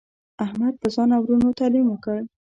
[0.45, 2.17] احمد په ځان او ورونو تعلیم وکړ.